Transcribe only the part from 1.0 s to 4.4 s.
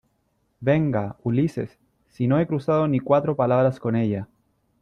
Ulises, si no he cruzado ni cuatro palabras con ella.